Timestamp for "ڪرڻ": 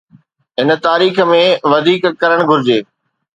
2.21-2.39